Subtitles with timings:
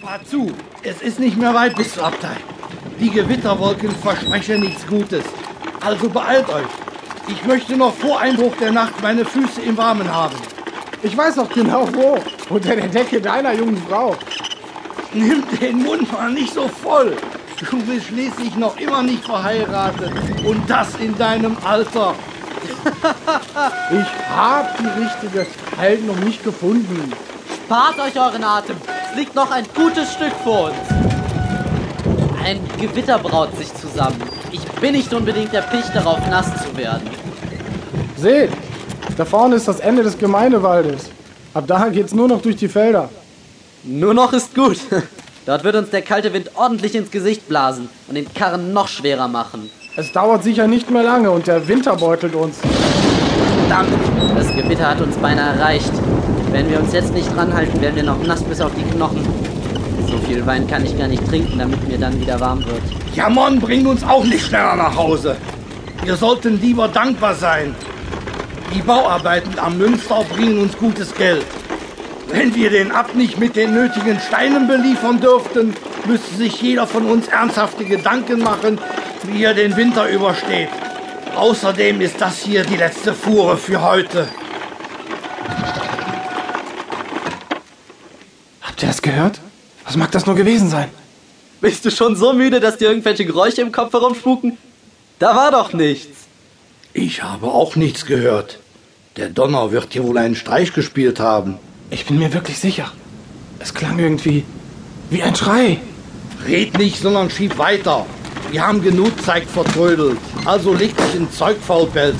[0.00, 0.50] Fahr zu,
[0.82, 2.36] es ist nicht mehr weit bis zur Abtei.
[2.98, 5.24] Die Gewitterwolken versprechen nichts Gutes.
[5.80, 6.68] Also beeilt euch.
[7.28, 10.36] Ich möchte noch vor Einbruch der Nacht meine Füße im Warmen haben.
[11.02, 12.18] Ich weiß doch genau wo.
[12.48, 14.16] Unter der Decke deiner jungen Frau.
[15.12, 17.14] Nimm den Mund mal nicht so voll.
[17.70, 20.12] Du bist schließlich noch immer nicht verheiratet.
[20.46, 22.14] Und das in deinem Alter.
[23.92, 27.12] Ich habe die richtige noch nicht gefunden.
[27.66, 28.76] Spart euch euren Atem.
[29.10, 30.76] Es liegt noch ein gutes Stück vor uns.
[32.44, 34.22] Ein Gewitter braut sich zusammen.
[34.52, 37.08] Ich bin nicht unbedingt erpicht darauf, nass zu werden.
[38.16, 38.50] Seht,
[39.16, 41.10] da vorne ist das Ende des Gemeindewaldes.
[41.54, 43.08] Ab da geht's nur noch durch die Felder.
[43.82, 44.78] Nur noch ist gut.
[45.46, 49.26] Dort wird uns der kalte Wind ordentlich ins Gesicht blasen und den Karren noch schwerer
[49.26, 49.70] machen.
[49.96, 52.58] Es dauert sicher nicht mehr lange und der Winter beutelt uns.
[53.68, 53.92] Verdammt,
[54.36, 55.92] das Gewitter hat uns beinahe erreicht.
[56.52, 59.24] Wenn wir uns jetzt nicht ranhalten, werden wir noch nass bis auf die Knochen.
[60.08, 62.82] So viel Wein kann ich gar nicht trinken, damit mir dann wieder warm wird.
[63.14, 65.36] Jammern bringt uns auch nicht schneller nach Hause.
[66.02, 67.74] Wir sollten lieber dankbar sein.
[68.74, 71.46] Die Bauarbeiten am Münster bringen uns gutes Geld.
[72.28, 75.74] Wenn wir den Ab nicht mit den nötigen Steinen beliefern dürften,
[76.06, 78.78] müsste sich jeder von uns ernsthafte Gedanken machen,
[79.24, 80.68] wie er den Winter übersteht.
[81.36, 84.28] Außerdem ist das hier die letzte Fuhre für heute.
[88.80, 89.40] Habt ihr das gehört?
[89.84, 90.88] Was mag das nur gewesen sein?
[91.60, 94.56] Bist du schon so müde, dass dir irgendwelche Geräusche im Kopf herumspuken?
[95.18, 96.16] Da war doch nichts.
[96.94, 98.58] Ich habe auch nichts gehört.
[99.18, 101.58] Der Donner wird hier wohl einen Streich gespielt haben.
[101.90, 102.90] Ich bin mir wirklich sicher.
[103.58, 104.44] Es klang irgendwie
[105.10, 105.78] wie ein Schrei.
[106.46, 108.06] Red nicht, sondern schieb weiter.
[108.50, 110.16] Wir haben genug Zeit vertrödelt.
[110.46, 112.16] Also leg dich in Zeugfaulpelz.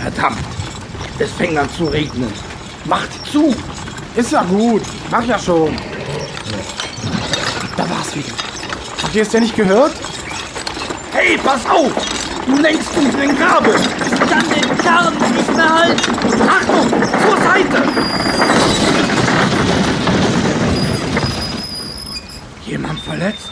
[0.00, 0.38] Verdammt,
[1.18, 2.32] es fängt an zu regnen.
[2.86, 3.54] Macht zu!
[4.16, 4.82] Ist ja gut.
[5.10, 5.76] Mach ja schon.
[7.76, 8.34] Da war's wieder.
[9.02, 9.92] Habt ihr es denn nicht gehört?
[11.12, 11.92] Hey, pass auf!
[12.46, 13.74] Du lenkst uns in den Grabe!
[14.04, 16.12] Ich kann den Karren nicht mehr halten.
[16.48, 16.88] Achtung!
[16.90, 17.82] Zur Seite!
[22.66, 23.50] Jemand verletzt?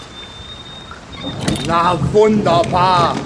[1.67, 3.17] Na wunderbar!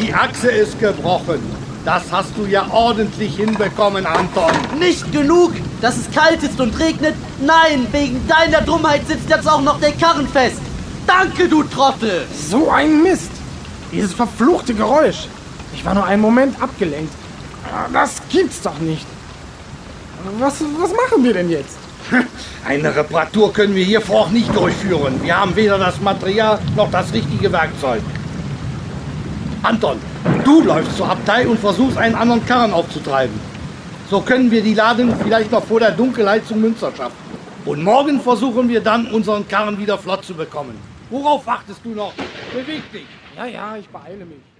[0.00, 1.40] Die Achse ist gebrochen.
[1.84, 4.52] Das hast du ja ordentlich hinbekommen, Anton.
[4.78, 7.14] Nicht genug, dass es kalt ist und regnet.
[7.40, 10.62] Nein, wegen deiner Dummheit sitzt jetzt auch noch der Karren fest.
[11.06, 12.24] Danke, du Trottel.
[12.32, 13.32] So ein Mist.
[13.90, 15.26] Dieses verfluchte Geräusch.
[15.74, 17.12] Ich war nur einen Moment abgelenkt.
[17.92, 19.06] Das gibt's doch nicht.
[20.38, 21.76] Was, was machen wir denn jetzt?
[22.64, 25.20] Eine Reparatur können wir hier vor Ort nicht durchführen.
[25.22, 28.02] Wir haben weder das Material noch das richtige Werkzeug.
[29.62, 29.98] Anton,
[30.44, 33.51] du läufst zur Abtei und versuchst einen anderen Karren aufzutreiben.
[34.12, 37.16] So können wir die Ladung vielleicht noch vor der Dunkelheit zum Münster schaffen.
[37.64, 40.78] Und morgen versuchen wir dann, unseren Karren wieder flott zu bekommen.
[41.08, 42.12] Worauf wartest du noch?
[42.52, 43.06] Beweg dich!
[43.34, 44.51] Ja, ja, ich beeile mich.